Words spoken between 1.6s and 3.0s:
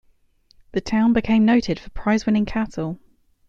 for prize-winning cattle.